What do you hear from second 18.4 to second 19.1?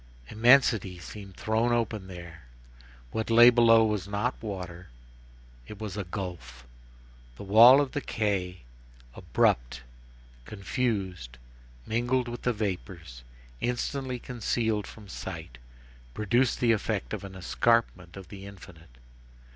infinite.